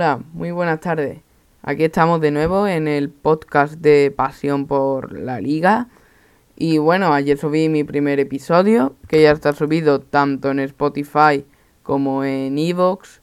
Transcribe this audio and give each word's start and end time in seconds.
Hola, 0.00 0.20
muy 0.32 0.52
buenas 0.52 0.78
tardes. 0.78 1.18
Aquí 1.60 1.82
estamos 1.82 2.20
de 2.20 2.30
nuevo 2.30 2.68
en 2.68 2.86
el 2.86 3.10
podcast 3.10 3.74
de 3.80 4.12
Pasión 4.16 4.68
por 4.68 5.18
la 5.18 5.40
Liga. 5.40 5.88
Y 6.54 6.78
bueno, 6.78 7.12
ayer 7.12 7.36
subí 7.36 7.68
mi 7.68 7.82
primer 7.82 8.20
episodio, 8.20 8.94
que 9.08 9.22
ya 9.22 9.32
está 9.32 9.52
subido 9.54 10.00
tanto 10.00 10.52
en 10.52 10.60
Spotify 10.60 11.44
como 11.82 12.22
en 12.22 12.58
Evox. 12.58 13.22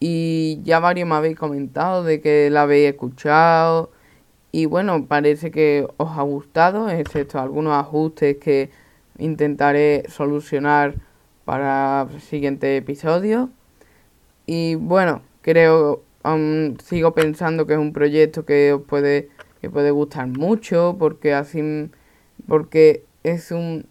Y 0.00 0.58
ya 0.64 0.80
varios 0.80 1.08
me 1.08 1.14
habéis 1.14 1.38
comentado 1.38 2.02
de 2.02 2.20
que 2.20 2.50
la 2.50 2.62
habéis 2.62 2.90
escuchado. 2.90 3.92
Y 4.50 4.66
bueno, 4.66 5.06
parece 5.06 5.52
que 5.52 5.86
os 5.98 6.18
ha 6.18 6.22
gustado, 6.22 6.90
excepto 6.90 7.38
algunos 7.38 7.74
ajustes 7.74 8.38
que 8.38 8.70
intentaré 9.18 10.02
solucionar 10.08 10.96
para 11.44 12.08
el 12.12 12.20
siguiente 12.20 12.76
episodio. 12.76 13.50
Y 14.46 14.74
bueno, 14.74 15.22
creo, 15.42 16.02
sigo 16.84 17.12
pensando 17.12 17.66
que 17.66 17.74
es 17.74 17.78
un 17.78 17.92
proyecto 17.92 18.44
que 18.44 18.72
os 18.72 18.82
puede, 18.82 19.28
que 19.60 19.68
puede 19.68 19.90
gustar 19.90 20.28
mucho, 20.28 20.96
porque 20.98 21.34
así, 21.34 21.90
porque 22.48 23.04
es 23.22 23.50
un, 23.50 23.86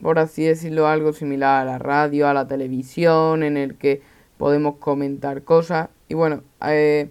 por 0.00 0.18
así 0.18 0.44
decirlo, 0.44 0.86
algo 0.86 1.12
similar 1.12 1.62
a 1.62 1.72
la 1.72 1.78
radio, 1.78 2.28
a 2.28 2.34
la 2.34 2.46
televisión, 2.46 3.42
en 3.42 3.56
el 3.56 3.76
que 3.76 4.00
podemos 4.38 4.76
comentar 4.76 5.42
cosas. 5.42 5.88
Y 6.08 6.14
bueno, 6.14 6.42
eh, 6.64 7.10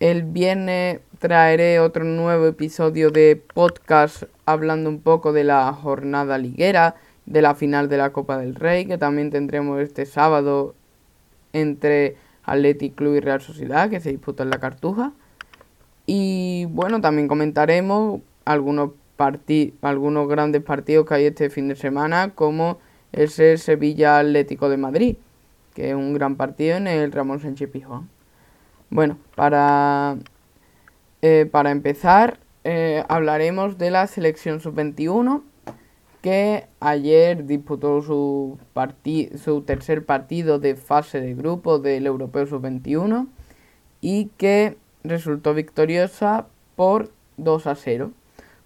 el 0.00 0.22
viernes 0.22 1.00
traeré 1.18 1.80
otro 1.80 2.04
nuevo 2.04 2.46
episodio 2.46 3.10
de 3.10 3.42
podcast 3.54 4.24
hablando 4.44 4.90
un 4.90 5.00
poco 5.00 5.32
de 5.32 5.44
la 5.44 5.72
jornada 5.72 6.38
liguera, 6.38 6.96
de 7.26 7.42
la 7.42 7.54
final 7.54 7.88
de 7.88 7.96
la 7.96 8.12
Copa 8.12 8.38
del 8.38 8.54
Rey, 8.54 8.86
que 8.86 8.98
también 8.98 9.30
tendremos 9.30 9.80
este 9.80 10.04
sábado 10.04 10.74
entre 11.52 12.16
Athletic 12.44 12.94
Club 12.94 13.16
y 13.16 13.20
Real 13.20 13.40
Sociedad, 13.40 13.90
que 13.90 14.00
se 14.00 14.10
disputa 14.10 14.42
en 14.42 14.50
la 14.50 14.58
Cartuja. 14.58 15.12
Y 16.06 16.66
bueno, 16.70 17.00
también 17.00 17.28
comentaremos 17.28 18.20
algunos, 18.44 18.90
algunos 19.82 20.28
grandes 20.28 20.62
partidos 20.62 21.06
que 21.06 21.14
hay 21.14 21.26
este 21.26 21.50
fin 21.50 21.68
de 21.68 21.76
semana, 21.76 22.30
como 22.34 22.78
ese 23.12 23.56
Sevilla 23.56 24.18
Atlético 24.18 24.68
de 24.68 24.76
Madrid, 24.76 25.16
que 25.74 25.90
es 25.90 25.94
un 25.94 26.12
gran 26.14 26.36
partido 26.36 26.76
en 26.76 26.86
el 26.86 27.12
Ramón 27.12 27.40
Sánchez 27.40 27.70
Pijón. 27.70 28.10
Bueno, 28.90 29.16
para, 29.34 30.16
eh, 31.22 31.48
para 31.50 31.70
empezar, 31.70 32.38
eh, 32.64 33.04
hablaremos 33.08 33.78
de 33.78 33.90
la 33.90 34.06
selección 34.06 34.60
sub-21 34.60 35.42
que 36.24 36.68
ayer 36.80 37.44
disputó 37.44 38.00
su, 38.00 38.58
su 39.36 39.60
tercer 39.60 40.06
partido 40.06 40.58
de 40.58 40.74
fase 40.74 41.20
de 41.20 41.34
grupo 41.34 41.78
del 41.78 42.06
Europeo 42.06 42.46
Sub-21 42.46 43.26
y 44.00 44.30
que 44.38 44.78
resultó 45.02 45.52
victoriosa 45.52 46.46
por 46.76 47.12
2 47.36 47.66
a 47.66 47.74
0 47.74 48.12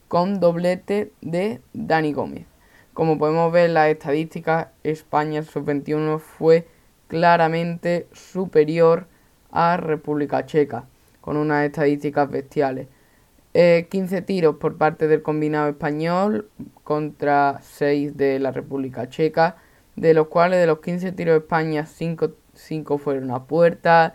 con 0.06 0.38
doblete 0.38 1.10
de 1.20 1.60
Dani 1.72 2.12
Gómez. 2.12 2.46
Como 2.94 3.18
podemos 3.18 3.50
ver 3.50 3.70
en 3.70 3.74
las 3.74 3.88
estadísticas, 3.88 4.68
España 4.84 5.42
Sub-21 5.42 6.20
fue 6.20 6.68
claramente 7.08 8.06
superior 8.12 9.08
a 9.50 9.78
República 9.78 10.46
Checa, 10.46 10.86
con 11.20 11.36
unas 11.36 11.66
estadísticas 11.66 12.30
bestiales. 12.30 12.86
15 13.52 14.16
eh, 14.16 14.22
tiros 14.22 14.56
por 14.56 14.76
parte 14.76 15.08
del 15.08 15.22
combinado 15.22 15.70
español 15.70 16.48
contra 16.88 17.60
6 17.60 18.16
de 18.16 18.38
la 18.38 18.50
República 18.50 19.10
Checa, 19.10 19.56
de 19.94 20.14
los 20.14 20.28
cuales 20.28 20.58
de 20.58 20.66
los 20.66 20.80
15 20.80 21.12
tiros 21.12 21.34
de 21.34 21.38
España 21.40 21.84
5, 21.84 22.96
fueron 22.96 23.30
a 23.30 23.44
puerta. 23.44 24.14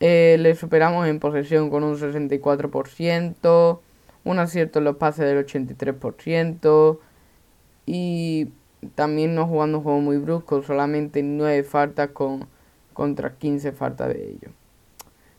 Eh, 0.00 0.36
le 0.38 0.54
superamos 0.54 1.08
en 1.08 1.18
posesión 1.18 1.70
con 1.70 1.82
un 1.82 1.96
64%, 1.96 3.80
un 4.24 4.38
acierto 4.38 4.80
en 4.80 4.84
los 4.84 4.96
pases 4.96 5.24
del 5.24 5.46
83% 5.46 6.98
y 7.86 8.48
también 8.96 9.34
no 9.34 9.46
jugando 9.46 9.78
un 9.78 9.84
juego 9.84 10.00
muy 10.00 10.18
brusco, 10.18 10.62
solamente 10.62 11.22
9 11.22 11.62
faltas 11.62 12.10
con, 12.10 12.48
contra 12.92 13.32
15 13.38 13.72
faltas 13.72 14.08
de 14.08 14.28
ellos. 14.28 14.52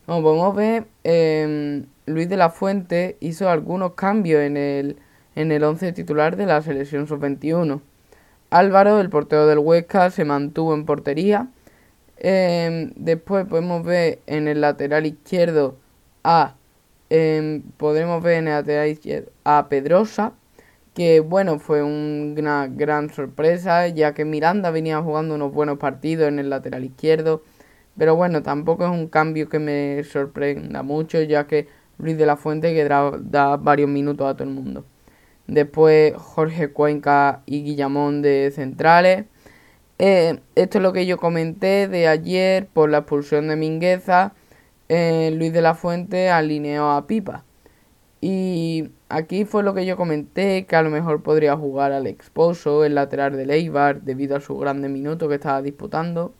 Como 0.08 0.24
podemos 0.24 0.56
ver, 0.56 0.88
em, 1.04 1.86
Luis 2.08 2.28
de 2.28 2.38
la 2.38 2.50
Fuente 2.50 3.18
hizo 3.20 3.52
algunos 3.52 3.94
cambios 3.94 4.42
en 4.42 4.58
el, 4.58 4.98
en 5.36 5.52
el 5.52 5.64
11 5.64 5.94
titular 5.94 6.38
de 6.38 6.46
la 6.46 6.62
selección 6.62 7.08
sub-21. 7.08 7.82
Álvaro, 8.50 9.00
el 9.02 9.10
portero 9.10 9.48
del 9.48 9.60
Huesca, 9.60 10.10
se 10.12 10.26
mantuvo 10.26 10.74
en 10.74 10.86
portería. 10.86 11.50
Em, 12.18 12.92
después 12.96 13.46
podemos 13.46 13.84
ver 13.84 14.20
en 14.28 14.48
el 14.48 14.62
lateral 14.62 15.06
izquierdo 15.06 15.78
a 16.24 16.56
em, 17.10 17.62
podremos 17.78 18.24
ver 18.24 18.36
en 18.36 18.48
el 18.48 18.54
lateral 18.56 18.88
izquierdo 18.90 19.32
a 19.44 19.68
Pedrosa, 19.70 20.34
que 20.94 21.20
bueno, 21.20 21.60
fue 21.60 21.84
una 21.84 22.68
gran 22.68 23.10
sorpresa, 23.12 23.88
ya 23.90 24.14
que 24.14 24.26
Miranda 24.26 24.72
venía 24.72 25.02
jugando 25.02 25.36
unos 25.36 25.54
buenos 25.54 25.78
partidos 25.78 26.30
en 26.30 26.40
el 26.40 26.50
lateral 26.50 26.86
izquierdo. 26.86 27.44
Pero 27.98 28.16
bueno, 28.16 28.44
tampoco 28.44 28.86
es 28.86 28.92
un 28.92 29.08
cambio 29.08 29.50
que 29.50 29.60
me 29.60 30.04
sorprenda 30.04 30.84
mucho, 30.84 31.22
ya 31.22 31.48
que 31.48 31.68
Luis 31.98 32.18
de 32.18 32.26
la 32.26 32.38
Fuente 32.38 32.74
que 32.74 32.86
da, 32.86 33.58
varios 33.58 33.90
minutos 33.90 34.28
a 34.28 34.34
todo 34.36 34.44
el 34.48 34.54
mundo. 34.54 34.86
Después 35.48 36.14
Jorge 36.18 36.70
Cuenca 36.72 37.42
y 37.46 37.64
Guillamón 37.64 38.22
de 38.22 38.52
centrales. 38.54 39.26
Eh, 40.00 40.40
esto 40.56 40.80
es 40.80 40.82
lo 40.82 40.92
que 40.94 41.06
yo 41.06 41.18
comenté 41.18 41.88
de 41.88 42.08
ayer 42.08 42.68
por 42.68 42.90
la 42.90 43.00
expulsión 43.00 43.48
de 43.48 43.56
Mingueza. 43.56 44.34
Eh, 44.90 45.32
Luis 45.36 45.54
de 45.54 45.62
la 45.62 45.76
Fuente 45.76 46.30
alineó 46.30 46.92
a 46.92 47.08
Pipa. 47.08 47.44
Y 48.22 48.90
aquí 49.10 49.46
fue 49.46 49.64
lo 49.64 49.74
que 49.74 49.86
yo 49.86 49.98
comenté, 49.98 50.66
que 50.66 50.76
a 50.76 50.82
lo 50.82 50.90
mejor 50.90 51.22
podría 51.22 51.56
jugar 51.56 51.92
al 51.92 52.08
Exposo, 52.08 52.84
el 52.84 52.96
lateral 52.96 53.38
de 53.38 53.46
Leibar, 53.46 54.02
debido 54.02 54.36
a 54.36 54.42
su 54.42 54.58
grande 54.58 54.90
minuto 54.90 55.30
que 55.30 55.36
estaba 55.36 55.62
disputando. 55.62 56.34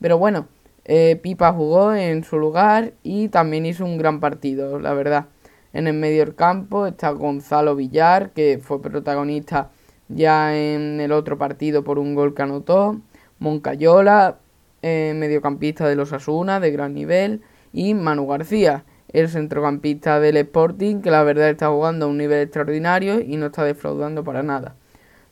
Pero 0.00 0.18
bueno, 0.18 0.48
eh, 0.84 1.16
Pipa 1.22 1.52
jugó 1.52 1.94
en 1.94 2.24
su 2.24 2.38
lugar 2.38 2.92
y 3.02 3.28
también 3.28 3.66
hizo 3.66 3.84
un 3.84 3.98
gran 3.98 4.20
partido, 4.20 4.78
la 4.78 4.92
verdad. 4.94 5.26
En 5.72 5.86
el 5.86 5.94
medio 5.94 6.34
campo 6.34 6.86
está 6.86 7.10
Gonzalo 7.10 7.76
Villar, 7.76 8.30
que 8.30 8.58
fue 8.62 8.82
protagonista 8.82 9.70
ya 10.08 10.56
en 10.56 11.00
el 11.00 11.12
otro 11.12 11.38
partido 11.38 11.84
por 11.84 11.98
un 11.98 12.14
gol 12.14 12.34
que 12.34 12.42
anotó. 12.42 13.00
Moncayola, 13.38 14.38
eh, 14.82 15.14
mediocampista 15.16 15.88
de 15.88 15.94
los 15.94 16.12
Asuna, 16.12 16.58
de 16.58 16.72
gran 16.72 16.94
nivel. 16.94 17.42
Y 17.72 17.94
Manu 17.94 18.26
García, 18.26 18.84
el 19.12 19.28
centrocampista 19.28 20.18
del 20.18 20.38
Sporting, 20.38 21.02
que 21.02 21.12
la 21.12 21.22
verdad 21.22 21.50
está 21.50 21.68
jugando 21.68 22.06
a 22.06 22.08
un 22.08 22.18
nivel 22.18 22.42
extraordinario 22.42 23.20
y 23.20 23.36
no 23.36 23.46
está 23.46 23.62
defraudando 23.62 24.24
para 24.24 24.42
nada. 24.42 24.74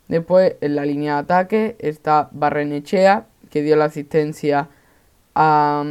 Después, 0.07 0.55
en 0.61 0.77
la 0.77 0.85
línea 0.85 1.15
de 1.15 1.21
ataque, 1.21 1.77
está 1.81 2.29
Barrenechea, 2.31 3.27
que 3.51 3.63
dio 3.63 3.75
la 3.75 3.87
asistencia 3.87 4.69
a 5.35 5.85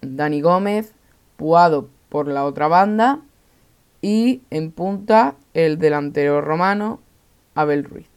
Dani 0.00 0.40
Gómez, 0.40 0.94
Puado 1.36 1.88
por 2.08 2.26
la 2.26 2.44
otra 2.44 2.66
banda 2.66 3.20
y 4.00 4.42
en 4.50 4.70
punta 4.70 5.34
el 5.54 5.78
delantero 5.78 6.40
romano 6.40 7.00
Abel 7.54 7.84
Ruiz. 7.84 8.08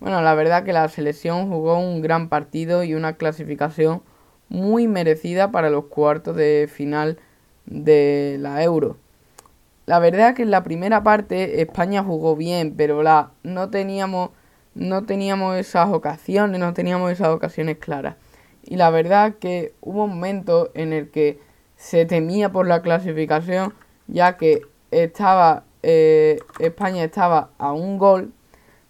Bueno, 0.00 0.20
la 0.22 0.34
verdad 0.34 0.64
que 0.64 0.72
la 0.72 0.88
selección 0.88 1.48
jugó 1.48 1.78
un 1.78 2.02
gran 2.02 2.28
partido 2.28 2.82
y 2.82 2.94
una 2.94 3.14
clasificación 3.14 4.02
muy 4.48 4.88
merecida 4.88 5.50
para 5.52 5.70
los 5.70 5.84
cuartos 5.84 6.36
de 6.36 6.68
final 6.72 7.18
de 7.66 8.36
la 8.40 8.62
Euro. 8.64 8.96
La 9.86 9.98
verdad 9.98 10.34
que 10.34 10.42
en 10.42 10.50
la 10.50 10.64
primera 10.64 11.02
parte 11.02 11.60
España 11.60 12.02
jugó 12.02 12.36
bien, 12.36 12.74
pero 12.76 13.02
la, 13.02 13.30
no 13.42 13.70
teníamos 13.70 14.30
no 14.74 15.04
teníamos 15.04 15.56
esas 15.56 15.90
ocasiones, 15.90 16.58
no 16.58 16.72
teníamos 16.72 17.12
esas 17.12 17.28
ocasiones 17.28 17.78
claras. 17.78 18.16
Y 18.64 18.76
la 18.76 18.90
verdad 18.90 19.34
que 19.34 19.74
hubo 19.80 20.04
un 20.04 20.10
momento 20.14 20.70
en 20.74 20.92
el 20.92 21.10
que 21.10 21.38
se 21.76 22.06
temía 22.06 22.50
por 22.52 22.66
la 22.66 22.80
clasificación, 22.80 23.74
ya 24.06 24.36
que 24.36 24.62
estaba 24.92 25.64
eh, 25.82 26.38
España 26.60 27.04
estaba 27.04 27.50
a 27.58 27.72
un 27.72 27.98
gol 27.98 28.32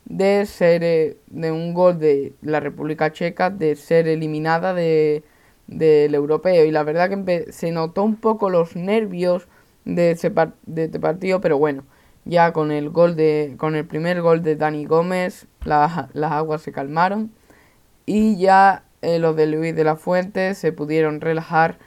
de 0.05 0.45
ser 0.47 0.85
eh, 0.85 1.17
de 1.29 1.53
un 1.53 1.73
gol 1.73 1.99
de 1.99 2.35
la 2.43 2.61
República 2.61 3.13
Checa 3.13 3.51
de 3.51 3.77
ser 3.77 4.09
eliminada 4.09 4.75
de 4.75 5.23
del 5.67 6.15
europeo. 6.15 6.65
Y 6.65 6.71
la 6.71 6.83
verdad 6.83 7.09
que 7.09 7.53
se 7.53 7.71
notó 7.71 8.03
un 8.03 8.17
poco 8.17 8.51
los 8.51 8.77
nervios 8.77 9.49
de, 9.85 10.11
ese 10.13 10.31
de 10.67 10.85
este 10.85 11.01
partido 11.01 11.41
pero 11.41 11.59
bueno 11.59 11.85
ya 12.25 12.53
con 12.53 12.71
el 12.71 12.91
gol 12.91 13.17
de 13.17 13.55
con 13.59 13.75
el 13.75 13.85
primer 13.85 14.23
gol 14.23 14.43
de 14.43 14.55
Dani 14.57 14.85
Gómez 14.85 15.47
las 15.65 16.09
aguas 16.15 16.63
se 16.63 16.73
calmaron 16.73 17.33
y 18.07 18.37
ya 18.37 18.85
eh, 19.03 19.19
los 19.19 19.35
de 19.35 19.47
Luis 19.47 19.75
de 19.75 19.85
la 19.85 19.97
Fuente 19.97 20.55
se 20.55 20.73
pudieron 20.73 21.21
relajar 21.21 21.79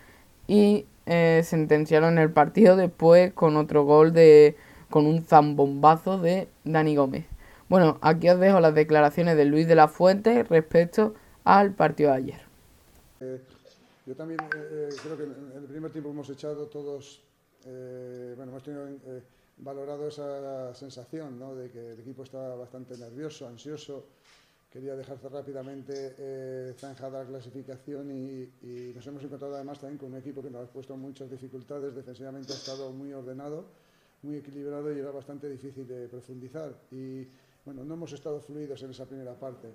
y 0.47 0.85
eh, 1.05 1.41
sentenciaron 1.43 2.17
el 2.17 2.31
partido 2.31 2.75
después 2.75 3.33
con 3.33 3.57
otro 3.57 3.83
gol 3.83 4.13
de 4.13 4.55
con 4.89 5.05
un 5.05 5.23
zambombazo 5.23 6.19
de 6.19 6.47
Dani 6.63 6.95
Gómez. 6.95 7.25
Bueno, 7.67 7.97
aquí 8.01 8.29
os 8.29 8.39
dejo 8.39 8.59
las 8.59 8.75
declaraciones 8.75 9.35
de 9.35 9.45
Luis 9.45 9.67
de 9.67 9.75
la 9.75 9.87
Fuente 9.87 10.43
respecto 10.43 11.15
al 11.43 11.73
partido 11.73 12.11
de 12.11 12.17
ayer. 12.17 12.41
Yo 14.05 14.15
también 14.15 14.39
eh, 14.55 14.89
creo 15.01 15.17
que 15.17 15.23
en 15.23 15.57
el 15.57 15.63
primer 15.63 15.91
tiempo 15.91 16.11
hemos 16.11 16.29
echado 16.29 16.67
todos, 16.67 17.23
bueno, 17.63 18.51
hemos 18.51 18.63
tenido 18.63 18.87
valorado 19.57 20.07
esa 20.07 20.73
sensación 20.73 21.39
¿no? 21.39 21.55
de 21.55 21.69
que 21.71 21.93
el 21.93 21.99
equipo 21.99 22.23
estaba 22.23 22.55
bastante 22.55 22.97
nervioso, 22.97 23.47
ansioso, 23.47 24.05
quería 24.75 24.93
dejarse 24.97 25.29
rápidamente 25.29 26.15
eh, 26.17 26.73
zanjada 26.77 27.23
la 27.23 27.25
clasificación 27.25 28.11
y, 28.11 28.91
nos 28.93 29.07
hemos 29.07 29.23
encontrado 29.23 29.55
además 29.55 29.79
también 29.79 29.97
con 29.97 30.11
un 30.11 30.17
equipo 30.17 30.43
que 30.43 30.49
nos 30.49 30.67
ha 30.67 30.69
puesto 30.69 30.97
muchas 30.97 31.31
dificultades, 31.31 31.95
defensivamente 31.95 32.51
ha 32.51 32.57
estado 32.57 32.91
muy 32.91 33.13
ordenado, 33.13 33.67
muy 34.23 34.35
equilibrado 34.35 34.93
y 34.93 34.99
era 34.99 35.11
bastante 35.11 35.49
difícil 35.49 35.87
de 35.87 36.09
profundizar. 36.09 36.75
Y 36.91 37.25
bueno, 37.63 37.85
no 37.85 37.93
hemos 37.93 38.11
estado 38.11 38.41
fluidos 38.41 38.83
en 38.83 38.89
esa 38.89 39.05
primera 39.05 39.39
parte. 39.39 39.69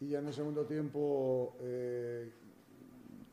Y 0.00 0.08
ya 0.08 0.18
en 0.18 0.26
el 0.26 0.34
segundo 0.34 0.66
tiempo 0.66 1.56
eh, 1.62 2.30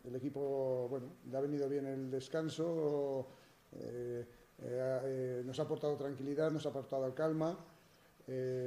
el 0.05 0.15
equipo, 0.15 0.87
bueno, 0.89 1.07
le 1.29 1.37
ha 1.37 1.41
venido 1.41 1.67
bien 1.67 1.87
el 1.87 2.09
descanso. 2.09 3.27
Eh, 3.73 5.43
nos 5.43 5.59
ha 5.59 5.63
aportado 5.63 5.97
tranquilidad, 5.97 6.51
nos 6.51 6.65
ha 6.65 6.69
aportado 6.69 7.13
calma. 7.13 7.57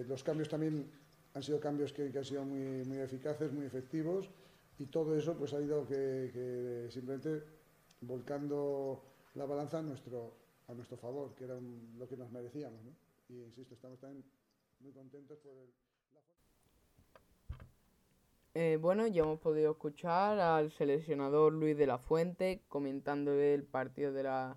Los 0.06 0.22
cambios 0.22 0.50
también 0.50 1.03
han 1.34 1.42
sido 1.42 1.60
cambios 1.60 1.92
que, 1.92 2.10
han 2.16 2.24
sido 2.24 2.44
muy, 2.44 2.84
muy, 2.84 2.98
eficaces, 2.98 3.52
muy 3.52 3.66
efectivos 3.66 4.30
y 4.78 4.86
todo 4.86 5.16
eso 5.16 5.36
pues 5.36 5.52
ha 5.52 5.60
ido 5.60 5.86
que, 5.86 6.88
simplemente 6.90 7.42
volcando 8.00 9.02
la 9.34 9.44
balanza 9.44 9.78
a 9.78 9.82
nuestro, 9.82 10.34
a 10.68 10.74
nuestro 10.74 10.96
favor, 10.96 11.34
que 11.34 11.44
era 11.44 11.58
lo 11.98 12.08
que 12.08 12.16
nos 12.16 12.30
merecíamos. 12.30 12.82
¿no? 12.84 12.92
Y 13.28 13.42
insisto, 13.42 13.74
estamos 13.74 13.98
también 13.98 14.24
muy 14.80 14.92
contentos 14.92 15.38
por 15.38 15.52
el, 15.56 15.72
bueno, 18.78 19.06
ya 19.08 19.22
hemos 19.22 19.40
podido 19.40 19.72
escuchar 19.72 20.38
al 20.38 20.70
seleccionador 20.70 21.52
Luis 21.52 21.76
de 21.76 21.88
la 21.88 21.98
Fuente 21.98 22.62
comentando 22.68 23.32
el 23.32 23.64
partido 23.64 24.12
de 24.12 24.22
la 24.22 24.56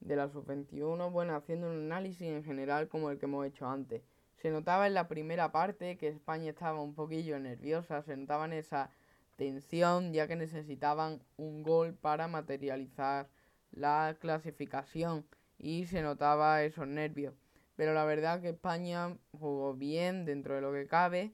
de 0.00 0.16
la 0.16 0.28
sub-21, 0.28 1.10
bueno, 1.10 1.34
haciendo 1.34 1.68
un 1.68 1.76
análisis 1.76 2.22
en 2.22 2.44
general 2.44 2.88
como 2.88 3.10
el 3.10 3.18
que 3.18 3.26
hemos 3.26 3.46
hecho 3.46 3.66
antes. 3.66 4.02
Se 4.40 4.50
notaba 4.50 4.86
en 4.86 4.94
la 4.94 5.08
primera 5.08 5.52
parte 5.52 5.98
que 5.98 6.08
España 6.08 6.50
estaba 6.50 6.80
un 6.80 6.94
poquillo 6.94 7.38
nerviosa, 7.38 8.02
se 8.02 8.16
notaba 8.16 8.46
esa 8.54 8.90
tensión 9.36 10.12
ya 10.12 10.26
que 10.26 10.36
necesitaban 10.36 11.20
un 11.36 11.62
gol 11.62 11.94
para 11.94 12.28
materializar 12.28 13.28
la 13.72 14.16
clasificación 14.20 15.26
y 15.58 15.86
se 15.86 16.02
notaba 16.02 16.62
esos 16.62 16.86
nervios. 16.86 17.34
Pero 17.76 17.94
la 17.94 18.04
verdad 18.04 18.40
que 18.40 18.50
España 18.50 19.16
jugó 19.32 19.74
bien 19.74 20.24
dentro 20.24 20.54
de 20.54 20.60
lo 20.60 20.72
que 20.72 20.86
cabe 20.86 21.32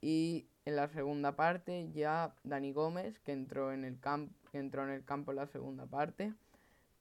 y 0.00 0.48
en 0.64 0.76
la 0.76 0.88
segunda 0.88 1.36
parte 1.36 1.90
ya 1.92 2.34
Dani 2.42 2.72
Gómez, 2.72 3.18
que 3.20 3.32
entró 3.32 3.72
en 3.72 3.84
el, 3.84 3.98
camp 4.00 4.32
que 4.50 4.58
entró 4.58 4.84
en 4.84 4.90
el 4.90 5.04
campo 5.04 5.30
en 5.30 5.36
la 5.36 5.46
segunda 5.46 5.86
parte, 5.86 6.34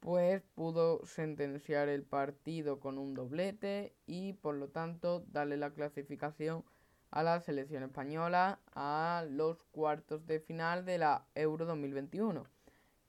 pues 0.06 0.44
pudo 0.54 1.04
sentenciar 1.07 1.90
el 1.90 2.04
partido 2.04 2.80
con 2.80 3.00
un 3.00 3.16
doblete 3.16 3.96
y 4.06 4.34
por 4.34 4.54
lo 4.54 4.68
tanto 4.69 5.25
darle 5.31 5.57
la 5.57 5.72
clasificación 5.74 6.63
a 7.10 7.24
la 7.24 7.42
selección 7.42 7.81
española 7.81 8.60
a 8.75 9.25
los 9.28 9.63
cuartos 9.72 10.28
de 10.28 10.40
final 10.40 10.86
de 10.86 11.00
la 11.00 11.25
Euro 11.34 11.66
2021 11.66 12.46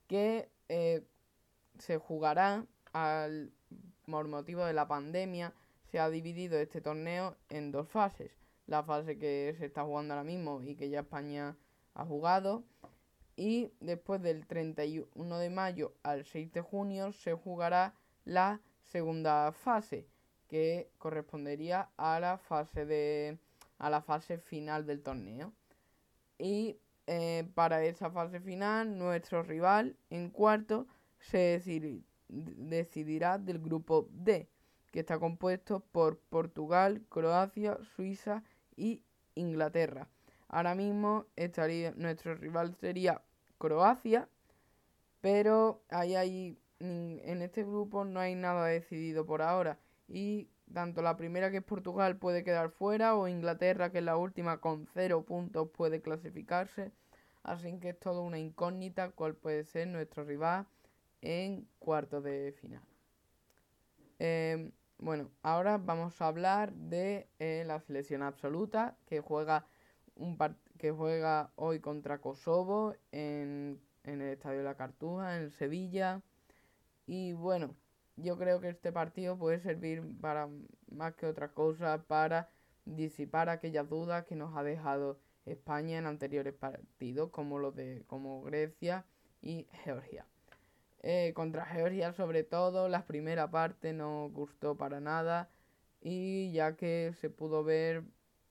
que 0.06 0.48
eh, 0.70 1.04
se 1.78 1.98
jugará 1.98 2.64
al, 2.94 3.52
por 4.06 4.26
motivo 4.28 4.64
de 4.64 4.72
la 4.72 4.88
pandemia 4.88 5.52
se 5.90 5.98
ha 5.98 6.08
dividido 6.08 6.58
este 6.58 6.80
torneo 6.80 7.36
en 7.50 7.72
dos 7.72 7.90
fases. 7.90 8.32
La 8.66 8.82
fase 8.82 9.18
que 9.18 9.54
se 9.58 9.66
está 9.66 9.84
jugando 9.84 10.14
ahora 10.14 10.24
mismo 10.24 10.62
y 10.62 10.76
que 10.76 10.88
ya 10.88 11.00
España 11.00 11.58
ha 11.92 12.06
jugado 12.06 12.64
y 13.36 13.70
después 13.80 14.22
del 14.22 14.46
31 14.46 15.38
de 15.38 15.50
mayo 15.50 15.92
al 16.02 16.24
6 16.24 16.52
de 16.52 16.60
junio 16.62 17.12
se 17.12 17.34
jugará 17.34 17.94
la 18.24 18.60
segunda 18.84 19.52
fase 19.52 20.06
que 20.48 20.90
correspondería 20.98 21.90
a 21.96 22.18
la 22.20 22.38
fase 22.38 22.86
de 22.86 23.38
a 23.78 23.90
la 23.90 24.00
fase 24.00 24.38
final 24.38 24.86
del 24.86 25.02
torneo 25.02 25.52
y 26.38 26.78
eh, 27.06 27.46
para 27.54 27.84
esa 27.84 28.10
fase 28.10 28.40
final 28.40 28.98
nuestro 28.98 29.42
rival 29.42 29.96
en 30.08 30.30
cuarto 30.30 30.86
se 31.18 31.62
decidirá 32.28 33.38
del 33.38 33.58
grupo 33.58 34.08
D 34.10 34.48
que 34.90 35.00
está 35.00 35.18
compuesto 35.18 35.80
por 35.92 36.18
Portugal, 36.18 37.02
Croacia, 37.10 37.78
Suiza 37.94 38.42
y 38.76 39.02
Inglaterra. 39.34 40.08
Ahora 40.48 40.74
mismo 40.74 41.26
estaría, 41.36 41.92
nuestro 41.92 42.34
rival 42.34 42.74
sería 42.76 43.22
Croacia, 43.58 44.28
pero 45.20 45.82
ahí 45.88 46.14
hay, 46.14 46.58
en 46.78 47.42
este 47.42 47.64
grupo 47.64 48.04
no 48.04 48.20
hay 48.20 48.34
nada 48.34 48.66
decidido 48.66 49.26
por 49.26 49.42
ahora. 49.42 49.78
Y 50.08 50.48
tanto 50.72 51.02
la 51.02 51.16
primera 51.16 51.50
que 51.50 51.58
es 51.58 51.62
Portugal 51.64 52.16
puede 52.16 52.44
quedar 52.44 52.70
fuera 52.70 53.14
o 53.16 53.28
Inglaterra 53.28 53.90
que 53.90 53.98
es 53.98 54.04
la 54.04 54.16
última 54.16 54.58
con 54.60 54.86
cero 54.94 55.24
puntos 55.24 55.70
puede 55.70 56.00
clasificarse. 56.00 56.92
Así 57.42 57.78
que 57.78 57.90
es 57.90 57.98
todo 57.98 58.22
una 58.22 58.38
incógnita 58.38 59.10
cuál 59.10 59.34
puede 59.34 59.64
ser 59.64 59.88
nuestro 59.88 60.24
rival 60.24 60.66
en 61.22 61.68
cuartos 61.78 62.24
de 62.24 62.52
final. 62.60 62.82
Em, 64.18 64.72
bueno, 64.98 65.30
ahora 65.42 65.78
vamos 65.78 66.20
a 66.20 66.26
hablar 66.26 66.72
de 66.72 67.28
eh, 67.38 67.64
la 67.66 67.80
selección 67.80 68.22
absoluta 68.22 68.96
que 69.06 69.20
juega 69.20 69.66
un 70.16 70.36
que 70.78 70.90
juega 70.90 71.52
hoy 71.56 71.80
contra 71.80 72.20
Kosovo 72.20 72.94
en, 73.12 73.80
en 74.04 74.22
el 74.22 74.30
Estadio 74.30 74.58
de 74.58 74.64
la 74.64 74.76
Cartuja, 74.76 75.36
en 75.38 75.50
Sevilla. 75.50 76.22
Y 77.06 77.32
bueno, 77.34 77.74
yo 78.16 78.36
creo 78.38 78.60
que 78.60 78.68
este 78.68 78.92
partido 78.92 79.38
puede 79.38 79.60
servir 79.60 80.02
para 80.20 80.48
más 80.90 81.14
que 81.14 81.26
otra 81.26 81.52
cosa 81.52 82.02
para 82.06 82.50
disipar 82.84 83.48
aquellas 83.48 83.88
dudas 83.88 84.24
que 84.24 84.36
nos 84.36 84.56
ha 84.56 84.62
dejado 84.62 85.18
España 85.44 85.98
en 85.98 86.06
anteriores 86.06 86.54
partidos, 86.54 87.30
como 87.30 87.58
los 87.58 87.74
de 87.74 88.04
como 88.06 88.42
Grecia 88.42 89.04
y 89.42 89.66
Georgia. 89.84 90.26
Eh, 91.02 91.32
contra 91.34 91.66
Georgia, 91.66 92.12
sobre 92.12 92.42
todo, 92.42 92.88
la 92.88 93.06
primera 93.06 93.50
parte 93.50 93.92
no 93.92 94.28
gustó 94.30 94.76
para 94.76 95.00
nada. 95.00 95.48
Y 96.00 96.52
ya 96.52 96.76
que 96.76 97.12
se 97.20 97.30
pudo 97.30 97.64
ver 97.64 98.04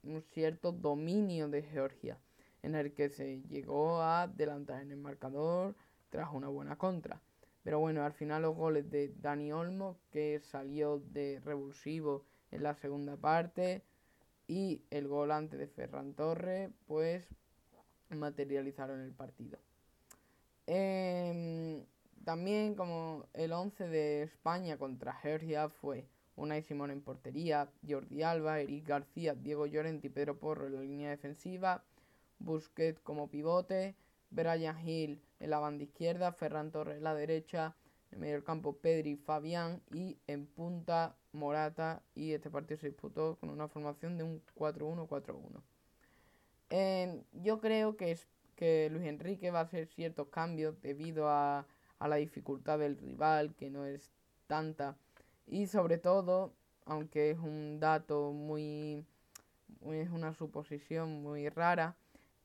un 0.05 0.21
cierto 0.21 0.71
dominio 0.71 1.47
de 1.49 1.63
Georgia, 1.63 2.17
en 2.63 2.75
el 2.75 2.93
que 2.93 3.09
se 3.09 3.41
llegó 3.43 4.01
a 4.01 4.23
adelantar 4.23 4.81
en 4.81 4.91
el 4.91 4.97
marcador 4.97 5.75
tras 6.09 6.33
una 6.33 6.47
buena 6.47 6.77
contra. 6.77 7.21
Pero 7.63 7.79
bueno, 7.79 8.03
al 8.03 8.13
final 8.13 8.43
los 8.43 8.55
goles 8.55 8.89
de 8.91 9.13
Dani 9.19 9.51
Olmo, 9.51 9.97
que 10.11 10.39
salió 10.39 10.99
de 10.99 11.41
revulsivo 11.43 12.23
en 12.51 12.63
la 12.63 12.75
segunda 12.75 13.17
parte, 13.17 13.83
y 14.47 14.83
el 14.91 15.07
gol 15.07 15.31
antes 15.31 15.59
de 15.59 15.67
Ferran 15.67 16.13
Torres, 16.13 16.69
pues 16.85 17.25
materializaron 18.09 19.01
el 19.01 19.13
partido. 19.13 19.57
Em, 20.67 21.83
también 22.23 22.75
como 22.75 23.27
el 23.33 23.51
11 23.51 23.87
de 23.87 24.23
España 24.23 24.77
contra 24.77 25.13
Georgia 25.13 25.69
fue 25.69 26.07
Unai 26.35 26.61
Simón 26.61 26.91
en 26.91 27.01
portería, 27.01 27.69
Jordi 27.87 28.23
Alba, 28.23 28.59
Eric 28.59 28.87
García, 28.87 29.35
Diego 29.35 29.65
Llorente 29.65 30.07
y 30.07 30.09
Pedro 30.09 30.37
Porro 30.37 30.67
en 30.67 30.75
la 30.75 30.81
línea 30.81 31.09
defensiva, 31.09 31.83
Busquets 32.39 32.99
como 32.99 33.29
pivote, 33.29 33.95
Brian 34.29 34.77
Hill 34.85 35.21
en 35.39 35.49
la 35.49 35.59
banda 35.59 35.83
izquierda, 35.83 36.33
Ferran 36.33 36.71
Torres 36.71 36.97
en 36.97 37.03
la 37.03 37.15
derecha, 37.15 37.75
en 38.11 38.19
medio 38.19 38.33
del 38.33 38.43
campo 38.43 38.77
Pedri, 38.77 39.15
Fabián 39.15 39.81
y 39.93 40.17
en 40.27 40.45
punta 40.45 41.15
Morata 41.31 42.01
y 42.15 42.33
este 42.33 42.49
partido 42.49 42.79
se 42.79 42.87
disputó 42.87 43.37
con 43.39 43.49
una 43.49 43.67
formación 43.67 44.17
de 44.17 44.23
un 44.23 44.41
4-1-4-1. 44.55 45.61
yo 47.31 47.61
creo 47.61 47.95
que, 47.95 48.11
es, 48.11 48.27
que 48.55 48.89
Luis 48.91 49.05
Enrique 49.05 49.51
va 49.51 49.59
a 49.59 49.63
hacer 49.63 49.87
ciertos 49.87 50.27
cambios 50.27 50.81
debido 50.81 51.29
a, 51.29 51.65
a 51.99 52.07
la 52.07 52.15
dificultad 52.17 52.79
del 52.79 52.97
rival, 52.97 53.55
que 53.55 53.69
no 53.69 53.85
es 53.85 54.11
tanta 54.47 54.97
y 55.47 55.67
sobre 55.67 55.97
todo, 55.97 56.53
aunque 56.85 57.31
es 57.31 57.39
un 57.39 57.79
dato 57.79 58.31
muy, 58.31 59.05
es 59.91 60.09
una 60.09 60.33
suposición 60.33 61.21
muy 61.21 61.49
rara, 61.49 61.95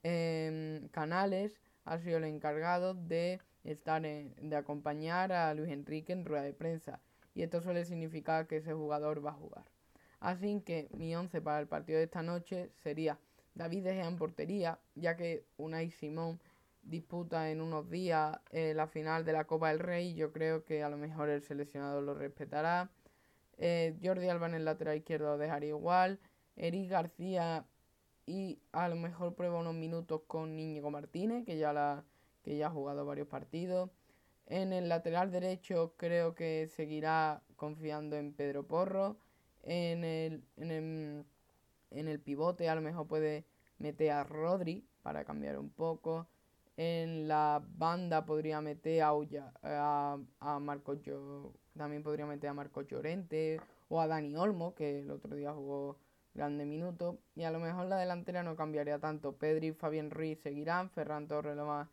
eh, 0.03 0.89
Canales 0.93 1.61
ha 1.85 1.99
sido 1.99 2.19
el 2.19 2.25
encargado 2.25 2.95
de 2.95 3.41
estar 3.65 4.03
de 4.03 4.57
acompañar 4.57 5.33
a 5.33 5.53
Luis 5.55 5.71
Enrique 5.71 6.13
en 6.13 6.25
rueda 6.25 6.43
de 6.43 6.55
prensa 6.55 7.01
y 7.35 7.43
esto 7.43 7.61
suele 7.61 7.85
significar 7.85 8.47
que 8.47 8.59
ese 8.59 8.73
jugador 8.73 9.25
va 9.25 9.31
a 9.31 9.35
jugar. 9.35 9.65
Así 10.21 10.61
que 10.61 10.89
mi 10.93 11.15
once 11.17 11.41
para 11.41 11.61
el 11.61 11.67
partido 11.67 11.99
de 11.99 12.05
esta 12.05 12.23
noche 12.23 12.71
sería 12.83 13.19
David 13.55 13.85
De 13.85 13.95
Gea 13.95 14.07
en 14.07 14.19
portería, 14.19 14.79
ya 14.95 15.17
que 15.17 15.45
Unai 15.57 15.91
Simón 15.91 16.41
disputa 16.91 17.51
en 17.51 17.61
unos 17.61 17.89
días 17.89 18.39
eh, 18.51 18.75
la 18.75 18.87
final 18.87 19.25
de 19.25 19.33
la 19.33 19.45
Copa 19.47 19.69
del 19.69 19.79
Rey. 19.79 20.15
Yo 20.15 20.33
creo 20.33 20.65
que 20.65 20.83
a 20.83 20.91
lo 20.91 20.99
mejor 20.99 21.31
el 21.31 21.43
seleccionado 21.43 22.03
lo 22.03 22.15
respetará. 22.15 22.91
Eh, 23.57 23.97
Jordi 24.03 24.29
Alba 24.29 24.47
en 24.47 24.55
el 24.55 24.65
lateral 24.65 24.97
izquierdo 24.97 25.29
lo 25.29 25.39
dejaría 25.39 25.71
igual. 25.71 26.19
Eric 26.57 26.91
García 26.91 27.65
y 28.27 28.61
a 28.73 28.89
lo 28.89 28.97
mejor 28.97 29.35
prueba 29.35 29.61
unos 29.61 29.75
minutos 29.75 30.23
con 30.27 30.59
Íñigo 30.59 30.91
Martínez, 30.91 31.45
que 31.45 31.57
ya 31.57 31.73
la, 31.73 32.05
que 32.43 32.57
ya 32.57 32.67
ha 32.67 32.71
jugado 32.71 33.07
varios 33.07 33.29
partidos. 33.29 33.91
En 34.47 34.73
el 34.73 34.89
lateral 34.89 35.31
derecho 35.31 35.95
creo 35.97 36.35
que 36.35 36.67
seguirá 36.67 37.43
confiando 37.57 38.17
en 38.17 38.33
Pedro 38.35 38.67
Porro. 38.67 39.17
En 39.63 40.05
el, 40.05 40.43
en 40.57 40.71
el, 40.71 41.25
en 41.91 42.09
el 42.09 42.21
pivote 42.21 42.69
a 42.69 42.75
lo 42.75 42.81
mejor 42.81 43.07
puede 43.07 43.45
meter 43.79 44.11
a 44.13 44.25
Rodri 44.25 44.85
para 45.03 45.25
cambiar 45.25 45.59
un 45.59 45.71
poco. 45.71 46.27
En 46.83 47.29
la 47.29 47.63
banda 47.77 48.25
podría 48.25 48.63
meter 48.63 49.03
a, 49.03 49.11
a, 49.65 50.19
a 50.41 50.59
Marco 50.61 50.95
Yo, 50.95 51.53
también 51.77 52.03
podría 52.03 52.25
meter 52.25 52.49
a 52.49 52.55
Marco 52.55 52.81
Llorente 52.81 53.61
o 53.91 54.01
a 54.01 54.07
Dani 54.07 54.35
Olmo, 54.35 54.75
que 54.75 55.01
el 55.01 55.11
otro 55.11 55.37
día 55.37 55.53
jugó 55.53 55.99
grande 56.33 56.65
minuto. 56.65 57.19
Y 57.35 57.43
a 57.43 57.51
lo 57.51 57.61
mejor 57.61 57.85
la 57.85 57.99
delantera 57.99 58.43
no 58.43 58.57
cambiaría 58.57 58.99
tanto. 58.99 59.37
Pedri 59.37 59.67
y 59.67 59.73
Fabián 59.73 60.11
Ruiz 60.11 60.41
seguirán, 60.41 60.89
Ferran 60.89 61.29
Torres 61.29 61.55
lo 61.55 61.67
más 61.67 61.87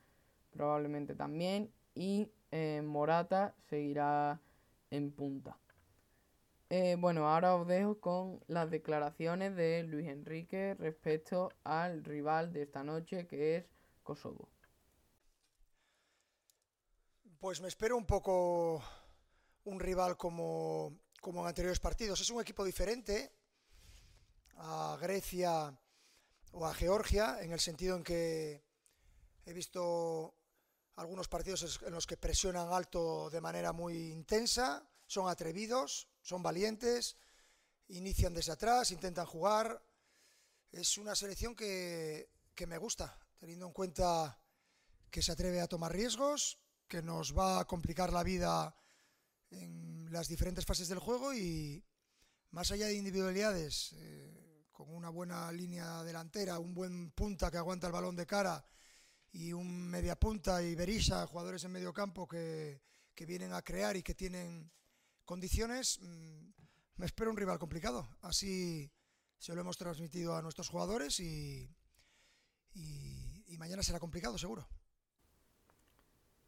probablemente 0.51 1.15
también. 1.15 1.69
Y 1.93 2.31
eh, 2.51 2.81
Morata 2.81 3.55
seguirá 3.69 4.39
en 4.89 5.11
punta. 5.11 5.57
Eh, 6.69 6.95
bueno, 6.97 7.27
ahora 7.27 7.55
os 7.55 7.67
dejo 7.67 7.99
con 7.99 8.39
las 8.47 8.71
declaraciones 8.71 9.53
de 9.57 9.83
Luis 9.83 10.07
Enrique 10.07 10.75
respecto 10.79 11.51
al 11.65 12.05
rival 12.05 12.53
de 12.53 12.61
esta 12.61 12.85
noche 12.85 13.27
que 13.27 13.57
es 13.57 13.65
Kosovo. 14.03 14.47
Pues 17.39 17.61
me 17.61 17.67
espero 17.67 17.95
un 17.95 18.05
poco 18.07 18.83
un 19.65 19.79
rival 19.79 20.17
como, 20.17 20.97
en 21.23 21.37
anteriores 21.37 21.79
partidos. 21.79 22.19
Es 22.19 22.31
un 22.31 22.41
equipo 22.41 22.65
diferente 22.65 23.31
a 24.55 24.97
Grecia 24.99 25.71
o 26.53 26.65
a 26.65 26.73
Georgia, 26.73 27.37
en 27.41 27.51
el 27.51 27.59
sentido 27.59 27.95
en 27.95 28.03
que 28.03 28.63
he 29.45 29.53
visto 29.53 30.33
algunos 30.95 31.27
partidos 31.27 31.79
en 31.83 31.91
los 31.91 32.07
que 32.07 32.17
presionan 32.17 32.73
alto 32.73 33.29
de 33.29 33.39
manera 33.39 33.71
muy 33.71 34.09
intensa, 34.09 34.89
son 35.05 35.29
atrevidos, 35.29 36.07
son 36.23 36.41
valientes, 36.41 37.17
inician 37.89 38.33
desde 38.33 38.53
atrás, 38.53 38.89
intentan 38.89 39.27
jugar. 39.27 39.85
Es 40.71 40.97
una 40.97 41.13
selección 41.13 41.55
que 41.55 42.27
me 42.65 42.79
gusta, 42.79 43.15
teniendo 43.37 43.67
en 43.67 43.73
cuenta 43.73 44.41
que 45.11 45.21
se 45.21 45.33
atreve 45.33 45.61
a 45.61 45.67
tomar 45.67 45.93
riesgos, 45.93 46.57
que 46.87 47.01
nos 47.01 47.37
va 47.37 47.59
a 47.59 47.65
complicar 47.65 48.11
la 48.11 48.23
vida 48.23 48.75
en 49.49 50.11
las 50.11 50.27
diferentes 50.27 50.65
fases 50.65 50.87
del 50.87 50.99
juego 50.99 51.33
y 51.33 51.83
más 52.51 52.71
allá 52.71 52.87
de 52.87 52.95
individualidades, 52.95 53.93
eh, 53.97 54.65
con 54.71 54.93
una 54.93 55.09
buena 55.09 55.51
línea 55.51 56.03
delantera, 56.03 56.59
un 56.59 56.73
buen 56.73 57.11
punta 57.11 57.51
que 57.51 57.57
aguanta 57.57 57.87
el 57.87 57.93
balón 57.93 58.15
de 58.15 58.25
cara 58.25 58.65
y 59.33 59.51
un 59.53 59.87
media 59.89 60.15
punta 60.15 60.63
y 60.63 60.75
Berisha, 60.75 61.27
jugadores 61.27 61.63
en 61.63 61.71
medio 61.71 61.93
campo 61.93 62.27
que, 62.27 62.81
que 63.13 63.25
vienen 63.25 63.53
a 63.53 63.61
crear 63.61 63.97
y 63.97 64.03
que 64.03 64.15
tienen 64.15 64.71
condiciones, 65.25 65.99
mm, 66.01 66.49
me 66.95 67.05
espero 67.05 67.29
un 67.29 67.37
rival 67.37 67.59
complicado. 67.59 68.07
Así 68.21 68.91
se 69.37 69.53
lo 69.53 69.61
hemos 69.61 69.77
transmitido 69.77 70.35
a 70.35 70.41
nuestros 70.41 70.69
jugadores 70.69 71.19
y, 71.19 71.69
y, 72.73 73.43
y 73.47 73.57
mañana 73.57 73.83
será 73.83 73.99
complicado 73.99 74.37
seguro. 74.37 74.67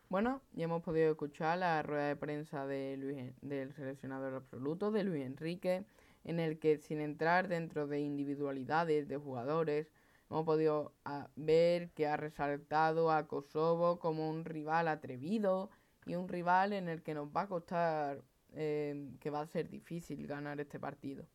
Bueno, 0.09 0.41
ya 0.53 0.63
hemos 0.63 0.81
podido 0.81 1.11
escuchar 1.11 1.59
la 1.59 1.83
rueda 1.83 2.07
de 2.07 2.15
prensa 2.15 2.65
del 2.65 3.35
seleccionador 3.75 4.33
absoluto, 4.33 4.89
de 4.91 5.03
Luis 5.03 5.23
Enrique, 5.23 5.85
en 6.23 6.39
el 6.39 6.57
que 6.57 6.79
sin 6.79 6.99
entrar 6.99 7.47
dentro 7.47 7.85
de 7.85 7.99
individualidades 7.99 9.07
de 9.07 9.17
jugadores, 9.17 9.87
hemos 10.31 10.45
podido 10.45 10.93
ah, 11.05 11.29
ver 11.35 11.91
que 11.91 12.07
ha 12.07 12.17
resaltado 12.17 13.11
a 13.11 13.27
Kosovo 13.27 13.99
como 13.99 14.27
un 14.27 14.45
rival 14.45 14.87
atrevido 14.87 15.69
y 16.07 16.15
un 16.15 16.27
rival 16.27 16.73
en 16.73 16.89
el 16.89 17.03
que 17.03 17.13
nos 17.13 17.27
va 17.29 17.41
a 17.41 17.47
costar, 17.47 18.23
eh, 18.53 19.11
que 19.19 19.29
va 19.29 19.41
a 19.41 19.47
ser 19.47 19.69
difícil 19.69 20.25
ganar 20.25 20.59
este 20.59 20.79
partido. 20.79 21.27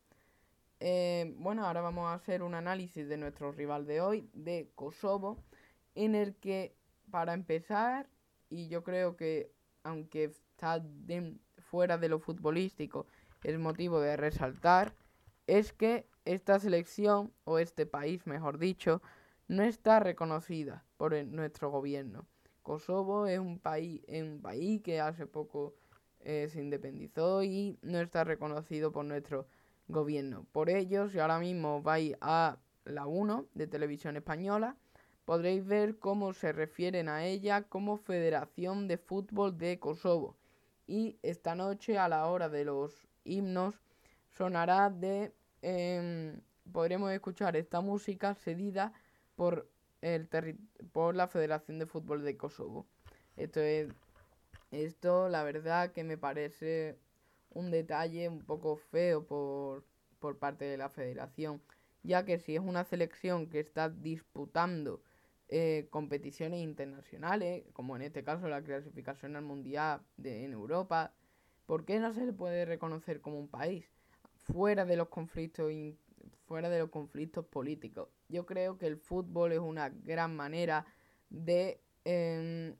Eh, 0.81 1.33
bueno, 1.37 1.65
ahora 1.65 1.79
vamos 1.79 2.07
a 2.07 2.15
hacer 2.15 2.43
un 2.43 2.53
análisis 2.55 3.07
de 3.07 3.15
nuestro 3.15 3.53
rival 3.53 3.85
de 3.85 4.01
hoy, 4.01 4.29
de 4.33 4.69
Kosovo, 4.75 5.37
en 5.95 6.13
el 6.13 6.35
que, 6.35 6.75
para 7.09 7.33
empezar, 7.33 8.09
y 8.49 8.67
yo 8.67 8.83
creo 8.83 9.15
que 9.15 9.51
aunque 9.83 10.25
está 10.25 10.83
fuera 11.59 11.97
de 11.97 12.09
lo 12.09 12.19
futbolístico, 12.19 13.05
es 13.43 13.59
motivo 13.59 13.99
de 13.99 14.17
resaltar, 14.17 14.95
es 15.47 15.73
que 15.73 16.07
esta 16.25 16.59
selección, 16.59 17.31
o 17.43 17.59
este 17.59 17.85
país 17.85 18.25
mejor 18.25 18.57
dicho, 18.57 19.01
no 19.47 19.63
está 19.63 19.99
reconocida 19.99 20.83
por 20.97 21.13
nuestro 21.25 21.69
gobierno. 21.69 22.25
Kosovo 22.63 23.27
es 23.27 23.37
un 23.37 23.59
país, 23.59 24.01
un 24.07 24.41
país 24.41 24.81
que 24.81 24.99
hace 24.99 25.27
poco 25.27 25.75
eh, 26.21 26.49
se 26.49 26.59
independizó 26.59 27.43
y 27.43 27.77
no 27.83 27.99
está 27.99 28.23
reconocido 28.23 28.91
por 28.91 29.05
nuestro 29.05 29.47
gobierno. 29.87 30.47
Por 30.51 30.71
ello, 30.71 31.07
si 31.07 31.19
ahora 31.19 31.37
mismo 31.37 31.83
vais 31.83 32.15
a 32.21 32.57
la 32.85 33.05
1 33.05 33.45
de 33.53 33.67
televisión 33.67 34.17
española, 34.17 34.75
podréis 35.25 35.65
ver 35.65 35.97
cómo 35.97 36.33
se 36.33 36.51
refieren 36.53 37.09
a 37.09 37.25
ella 37.25 37.63
como 37.63 37.97
Federación 37.97 38.87
de 38.87 38.97
Fútbol 38.97 39.57
de 39.57 39.79
Kosovo. 39.79 40.37
Y 40.87 41.17
esta 41.23 41.55
noche 41.55 41.97
a 41.97 42.07
la 42.07 42.27
hora 42.27 42.47
de 42.47 42.63
los 42.65 43.07
himnos 43.23 43.75
sonará 44.29 44.89
de... 44.89 45.33
Eh, 45.63 46.39
podremos 46.71 47.11
escuchar 47.11 47.55
esta 47.55 47.81
música 47.81 48.35
cedida 48.35 48.93
por, 49.35 49.67
el 50.01 50.27
por 50.91 51.15
la 51.15 51.27
Federación 51.27 51.79
de 51.79 51.87
Fútbol 51.87 52.23
de 52.23 52.37
Kosovo. 52.37 52.85
Esto 53.35 53.59
es... 53.59 53.89
Esto 54.71 55.29
la 55.29 55.43
verdad 55.43 55.91
que 55.91 56.03
me 56.03 56.17
parece 56.17 56.97
un 57.49 57.71
detalle 57.71 58.27
un 58.27 58.43
poco 58.43 58.75
feo 58.75 59.25
por, 59.25 59.85
por 60.19 60.37
parte 60.37 60.65
de 60.65 60.77
la 60.77 60.89
federación, 60.89 61.61
ya 62.03 62.25
que 62.25 62.39
si 62.39 62.55
es 62.55 62.61
una 62.61 62.83
selección 62.83 63.47
que 63.47 63.59
está 63.59 63.89
disputando 63.89 65.01
eh, 65.47 65.87
competiciones 65.91 66.61
internacionales, 66.61 67.65
como 67.73 67.95
en 67.95 68.01
este 68.01 68.23
caso 68.23 68.47
la 68.47 68.63
clasificación 68.63 69.35
al 69.35 69.43
mundial 69.43 70.01
de, 70.17 70.43
en 70.43 70.53
Europa, 70.53 71.13
¿por 71.65 71.85
qué 71.85 71.99
no 71.99 72.13
se 72.13 72.25
le 72.25 72.33
puede 72.33 72.65
reconocer 72.65 73.21
como 73.21 73.39
un 73.39 73.47
país 73.47 73.85
fuera 74.33 74.85
de 74.85 74.97
los 74.97 75.09
conflictos 75.09 75.71
fuera 76.47 76.69
de 76.69 76.79
los 76.79 76.89
conflictos 76.89 77.45
políticos? 77.45 78.09
Yo 78.27 78.45
creo 78.45 78.77
que 78.77 78.87
el 78.87 78.97
fútbol 78.97 79.51
es 79.51 79.59
una 79.59 79.89
gran 79.89 80.35
manera 80.35 80.85
de 81.29 81.79
em, 82.05 82.75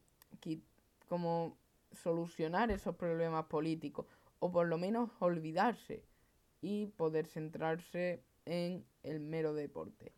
como 1.07 1.57
solucionar 1.91 2.71
esos 2.71 2.95
problemas 2.95 3.45
políticos 3.45 4.07
o 4.39 4.51
por 4.51 4.67
lo 4.67 4.77
menos 4.77 5.11
olvidarse 5.19 6.03
y 6.61 6.87
poder 6.87 7.27
centrarse 7.27 8.23
en 8.45 8.85
el 9.03 9.19
mero 9.19 9.53
deporte. 9.53 10.13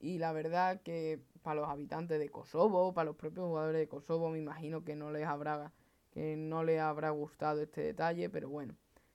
Y 0.00 0.18
la 0.18 0.32
verdad 0.32 0.80
que 0.82 1.20
para 1.42 1.60
los 1.60 1.68
habitantes 1.68 2.18
de 2.18 2.28
Kosovo, 2.28 2.94
para 2.94 3.06
los 3.06 3.16
propios 3.16 3.46
jugadores 3.46 3.80
de 3.80 3.88
Kosovo, 3.88 4.30
me 4.30 4.38
imagino 4.38 4.84
que 4.84 4.96
no 4.96 5.10
les 5.10 5.26
habrá 5.26 5.72
que 6.10 6.36
no 6.36 6.64
les 6.64 6.80
habrá 6.80 7.10
gustado 7.10 7.62
este 7.62 7.82
detalle, 7.82 8.30
pero 8.30 8.48
bueno, 8.48 8.74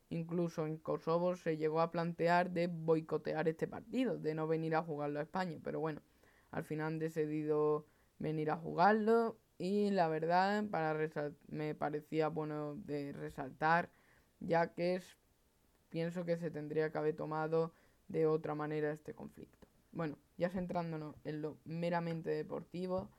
incluso 0.09 0.65
en 0.67 0.77
Kosovo 0.77 1.35
se 1.35 1.57
llegó 1.57 1.81
a 1.81 1.91
plantear 1.91 2.51
de 2.51 2.67
boicotear 2.67 3.47
este 3.47 3.67
partido, 3.67 4.17
de 4.17 4.35
no 4.35 4.47
venir 4.47 4.75
a 4.75 4.83
jugarlo 4.83 5.19
a 5.19 5.23
España, 5.23 5.59
pero 5.63 5.79
bueno, 5.79 6.01
al 6.51 6.63
final 6.63 6.87
han 6.87 6.99
decidido 6.99 7.87
venir 8.19 8.51
a 8.51 8.57
jugarlo 8.57 9.37
y 9.57 9.89
la 9.91 10.07
verdad 10.07 10.63
para 10.69 10.97
me 11.47 11.75
parecía 11.75 12.27
bueno 12.29 12.75
de 12.75 13.11
resaltar 13.13 13.89
ya 14.39 14.73
que 14.73 14.95
es 14.95 15.17
pienso 15.89 16.25
que 16.25 16.37
se 16.37 16.51
tendría 16.51 16.91
que 16.91 16.97
haber 16.97 17.15
tomado 17.15 17.73
de 18.07 18.27
otra 18.27 18.55
manera 18.55 18.91
este 18.91 19.13
conflicto. 19.13 19.67
Bueno, 19.91 20.17
ya 20.37 20.49
centrándonos 20.49 21.15
en 21.23 21.41
lo 21.41 21.57
meramente 21.65 22.29
deportivo, 22.29 23.09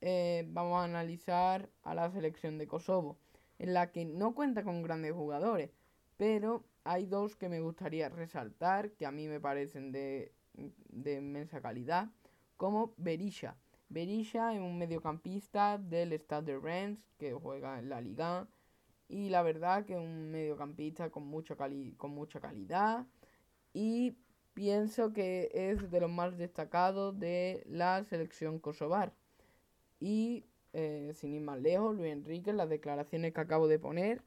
eh, 0.00 0.44
vamos 0.48 0.80
a 0.80 0.84
analizar 0.84 1.68
a 1.82 1.94
la 1.94 2.10
selección 2.10 2.58
de 2.58 2.66
Kosovo, 2.66 3.18
en 3.58 3.74
la 3.74 3.92
que 3.92 4.04
no 4.04 4.34
cuenta 4.34 4.62
con 4.62 4.82
grandes 4.82 5.12
jugadores, 5.12 5.70
pero 6.16 6.64
hay 6.84 7.06
dos 7.06 7.36
que 7.36 7.48
me 7.48 7.60
gustaría 7.60 8.08
resaltar, 8.08 8.92
que 8.92 9.06
a 9.06 9.10
mí 9.10 9.28
me 9.28 9.40
parecen 9.40 9.92
de, 9.92 10.32
de 10.54 11.16
inmensa 11.16 11.60
calidad, 11.60 12.08
como 12.56 12.94
Berisha. 12.96 13.56
Berisha 13.88 14.54
es 14.54 14.60
un 14.60 14.78
mediocampista 14.78 15.76
del 15.76 16.12
Stade 16.12 16.52
de 16.52 16.58
Rennes, 16.58 17.10
que 17.18 17.32
juega 17.32 17.78
en 17.78 17.88
la 17.88 18.00
Liga, 18.00 18.48
y 19.08 19.28
la 19.28 19.42
verdad 19.42 19.84
que 19.84 19.94
es 19.94 19.98
un 19.98 20.30
mediocampista 20.30 21.10
con, 21.10 21.26
mucho 21.26 21.56
con 21.96 22.10
mucha 22.12 22.40
calidad, 22.40 23.04
y 23.74 24.16
pienso 24.54 25.12
que 25.12 25.50
es 25.52 25.90
de 25.90 26.00
los 26.00 26.10
más 26.10 26.36
destacados 26.36 27.18
de 27.18 27.62
la 27.66 28.04
selección 28.04 28.58
kosovar. 28.58 29.12
Y 30.00 30.44
eh, 30.72 31.12
sin 31.14 31.34
ir 31.34 31.42
más 31.42 31.60
lejos, 31.60 31.96
Luis 31.96 32.12
Enrique, 32.12 32.52
las 32.52 32.68
declaraciones 32.68 33.32
que 33.32 33.40
acabo 33.40 33.68
de 33.68 33.78
poner, 33.78 34.22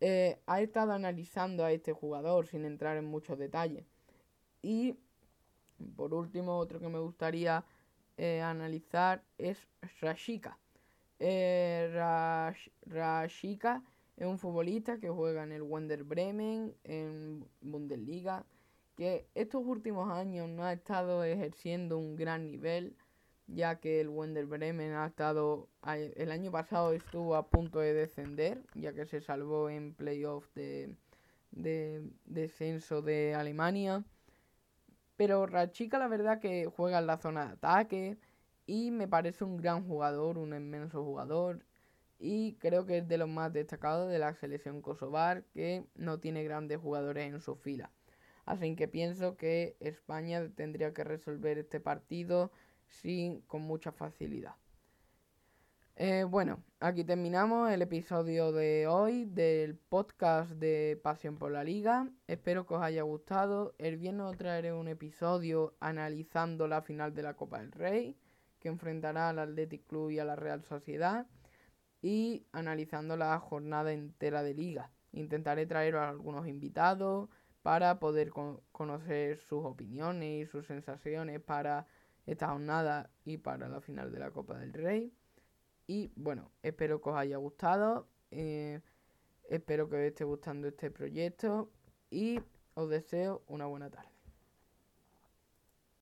eh, 0.00 0.38
ha 0.46 0.60
estado 0.60 0.92
analizando 0.92 1.64
a 1.64 1.72
este 1.72 1.92
jugador 1.92 2.46
sin 2.46 2.64
entrar 2.64 2.96
en 2.96 3.06
muchos 3.06 3.38
detalles. 3.38 3.84
Y 4.62 4.96
por 5.96 6.14
último, 6.14 6.58
otro 6.58 6.80
que 6.80 6.88
me 6.88 6.98
gustaría 6.98 7.64
eh, 8.16 8.40
analizar 8.40 9.22
es 9.38 9.68
Rashika. 10.00 10.58
Eh, 11.20 11.90
Rashika 12.86 13.82
es 14.16 14.26
un 14.26 14.38
futbolista 14.38 14.98
que 14.98 15.08
juega 15.08 15.42
en 15.44 15.52
el 15.52 15.62
Wender 15.62 16.04
Bremen, 16.04 16.74
en 16.84 17.44
Bundesliga, 17.60 18.44
que 18.98 19.28
estos 19.36 19.64
últimos 19.64 20.10
años 20.10 20.48
no 20.48 20.64
ha 20.64 20.72
estado 20.72 21.22
ejerciendo 21.22 21.98
un 21.98 22.16
gran 22.16 22.50
nivel, 22.50 22.96
ya 23.46 23.78
que 23.78 24.00
el 24.00 24.08
Wender 24.08 24.44
Bremen 24.46 24.92
ha 24.92 25.06
estado, 25.06 25.68
el 25.86 26.32
año 26.32 26.50
pasado 26.50 26.92
estuvo 26.92 27.36
a 27.36 27.48
punto 27.48 27.78
de 27.78 27.94
descender, 27.94 28.60
ya 28.74 28.92
que 28.92 29.06
se 29.06 29.20
salvó 29.20 29.70
en 29.70 29.94
playoff 29.94 30.52
de, 30.56 30.96
de 31.52 32.10
descenso 32.26 33.00
de 33.00 33.36
Alemania. 33.36 34.04
Pero 35.16 35.46
Rachika 35.46 36.00
la 36.00 36.08
verdad 36.08 36.40
que 36.40 36.66
juega 36.66 36.98
en 36.98 37.06
la 37.06 37.18
zona 37.18 37.46
de 37.46 37.52
ataque 37.52 38.18
y 38.66 38.90
me 38.90 39.06
parece 39.06 39.44
un 39.44 39.58
gran 39.58 39.86
jugador, 39.86 40.38
un 40.38 40.54
inmenso 40.54 41.04
jugador 41.04 41.64
y 42.18 42.54
creo 42.54 42.84
que 42.84 42.98
es 42.98 43.08
de 43.08 43.18
los 43.18 43.28
más 43.28 43.52
destacados 43.52 44.10
de 44.10 44.18
la 44.18 44.34
selección 44.34 44.82
kosovar 44.82 45.44
que 45.54 45.84
no 45.94 46.18
tiene 46.18 46.42
grandes 46.42 46.80
jugadores 46.80 47.32
en 47.32 47.40
su 47.40 47.54
fila. 47.54 47.92
Así 48.48 48.76
que 48.76 48.88
pienso 48.88 49.36
que 49.36 49.76
España 49.78 50.48
tendría 50.54 50.94
que 50.94 51.04
resolver 51.04 51.58
este 51.58 51.80
partido 51.80 52.50
sin 52.86 53.42
con 53.42 53.60
mucha 53.60 53.92
facilidad. 53.92 54.54
Eh, 55.96 56.24
bueno, 56.24 56.64
aquí 56.80 57.04
terminamos 57.04 57.70
el 57.70 57.82
episodio 57.82 58.50
de 58.52 58.86
hoy 58.86 59.26
del 59.26 59.76
podcast 59.76 60.52
de 60.52 60.98
Pasión 61.02 61.36
por 61.36 61.50
la 61.50 61.62
Liga. 61.62 62.08
Espero 62.26 62.64
que 62.64 62.72
os 62.72 62.82
haya 62.82 63.02
gustado. 63.02 63.74
El 63.76 63.98
viernes 63.98 64.24
os 64.24 64.38
traeré 64.38 64.72
un 64.72 64.88
episodio 64.88 65.76
analizando 65.78 66.66
la 66.68 66.80
final 66.80 67.12
de 67.12 67.24
la 67.24 67.34
Copa 67.34 67.58
del 67.58 67.72
Rey, 67.72 68.16
que 68.60 68.68
enfrentará 68.68 69.28
al 69.28 69.40
Athletic 69.40 69.86
Club 69.86 70.08
y 70.08 70.20
a 70.20 70.24
la 70.24 70.36
Real 70.36 70.64
Sociedad, 70.64 71.26
y 72.00 72.46
analizando 72.52 73.14
la 73.18 73.38
jornada 73.40 73.92
entera 73.92 74.42
de 74.42 74.54
liga. 74.54 74.90
Intentaré 75.12 75.66
traer 75.66 75.96
a 75.96 76.08
algunos 76.08 76.48
invitados 76.48 77.28
para 77.62 77.98
poder 77.98 78.30
conocer 78.72 79.38
sus 79.38 79.64
opiniones 79.64 80.46
y 80.46 80.50
sus 80.50 80.66
sensaciones 80.66 81.40
para 81.40 81.86
esta 82.26 82.48
jornada 82.48 83.10
y 83.24 83.38
para 83.38 83.68
la 83.68 83.80
final 83.80 84.12
de 84.12 84.18
la 84.18 84.30
Copa 84.30 84.58
del 84.58 84.72
Rey. 84.72 85.12
Y 85.86 86.12
bueno, 86.16 86.50
espero 86.62 87.00
que 87.00 87.10
os 87.10 87.16
haya 87.16 87.38
gustado. 87.38 88.08
Eh, 88.30 88.80
espero 89.48 89.88
que 89.88 89.96
os 89.96 90.02
esté 90.02 90.24
gustando 90.24 90.68
este 90.68 90.90
proyecto. 90.90 91.70
Y 92.10 92.40
os 92.74 92.88
deseo 92.88 93.42
una 93.48 93.66
buena 93.66 93.90
tarde. 93.90 94.17